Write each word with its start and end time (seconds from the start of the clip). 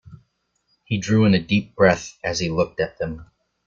He 0.85 0.97
drew 0.97 1.25
in 1.25 1.35
a 1.35 1.39
deep 1.39 1.75
breath 1.75 2.17
as 2.23 2.39
he 2.39 2.49
looked 2.49 2.79
at 2.79 2.97
them. 2.97 3.27